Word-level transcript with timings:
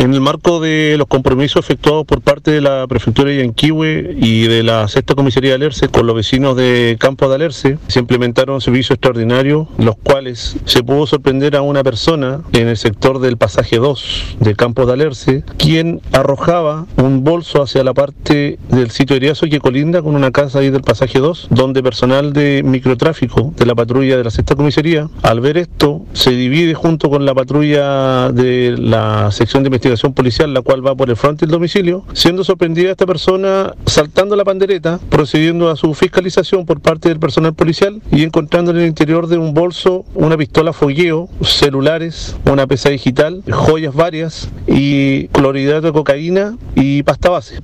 En 0.00 0.14
el 0.14 0.22
marco 0.22 0.60
de 0.60 0.94
los 0.96 1.08
compromisos 1.08 1.62
efectuados 1.62 2.06
por 2.06 2.22
parte 2.22 2.50
de 2.50 2.62
la 2.62 2.86
Prefectura 2.88 3.28
de 3.28 3.36
Yanquihue 3.44 4.16
y 4.16 4.46
de 4.46 4.62
la 4.62 4.88
Sexta 4.88 5.14
Comisaría 5.14 5.50
de 5.50 5.56
Alerce 5.56 5.88
con 5.88 6.06
los 6.06 6.16
vecinos 6.16 6.56
de 6.56 6.96
Campo 6.98 7.28
de 7.28 7.34
Alerce, 7.34 7.76
se 7.86 7.98
implementaron 7.98 8.62
servicios 8.62 8.92
extraordinarios, 8.92 9.68
los 9.76 9.96
cuales 9.96 10.56
se 10.64 10.82
pudo 10.82 11.06
sorprender 11.06 11.54
a 11.54 11.60
una 11.60 11.84
persona 11.84 12.40
en 12.54 12.68
el 12.68 12.78
sector 12.78 13.18
del 13.18 13.36
pasaje 13.36 13.76
2 13.76 14.36
de 14.40 14.54
Campo 14.54 14.86
de 14.86 14.94
Alerce, 14.94 15.44
quien 15.58 16.00
arrojaba 16.12 16.86
un 16.96 17.22
bolso 17.22 17.62
hacia 17.62 17.84
la 17.84 17.92
parte 17.92 18.58
del 18.70 18.90
sitio 18.90 19.16
Eriazo 19.16 19.48
que 19.50 19.60
colinda 19.60 20.00
con 20.00 20.14
una 20.14 20.30
casa 20.30 20.60
ahí 20.60 20.70
del 20.70 20.80
pasaje 20.80 21.18
2, 21.18 21.48
donde 21.50 21.82
personal 21.82 22.32
de 22.32 22.62
microtráfico 22.64 23.52
de 23.54 23.66
la 23.66 23.74
patrulla 23.74 24.16
de 24.16 24.24
la 24.24 24.30
Sexta 24.30 24.56
Comisaría, 24.56 25.10
al 25.20 25.40
ver 25.42 25.58
esto, 25.58 26.06
se 26.14 26.30
divide 26.30 26.72
junto 26.72 27.10
con 27.10 27.26
la 27.26 27.34
patrulla 27.34 28.32
de 28.32 28.78
la 28.78 29.30
sección 29.30 29.62
de 29.62 29.68
investigación 29.68 29.89
policial, 30.14 30.52
la 30.54 30.62
cual 30.62 30.86
va 30.86 30.94
por 30.94 31.10
el 31.10 31.16
frente 31.16 31.46
del 31.46 31.52
domicilio, 31.52 32.04
siendo 32.12 32.44
sorprendida 32.44 32.90
esta 32.90 33.06
persona 33.06 33.74
saltando 33.86 34.36
la 34.36 34.44
pandereta, 34.44 35.00
procediendo 35.10 35.70
a 35.70 35.76
su 35.76 35.94
fiscalización 35.94 36.66
por 36.66 36.80
parte 36.80 37.08
del 37.08 37.18
personal 37.18 37.54
policial 37.54 38.02
y 38.10 38.22
encontrando 38.22 38.70
en 38.70 38.78
el 38.78 38.86
interior 38.86 39.26
de 39.26 39.38
un 39.38 39.54
bolso 39.54 40.04
una 40.14 40.36
pistola 40.36 40.72
fogueo, 40.72 41.28
celulares, 41.42 42.36
una 42.50 42.66
pesa 42.66 42.90
digital, 42.90 43.42
joyas 43.50 43.94
varias 43.94 44.48
y 44.66 45.28
clorhidrato 45.28 45.88
de 45.88 45.92
cocaína 45.92 46.56
y 46.74 47.02
pasta 47.02 47.30
base. 47.30 47.56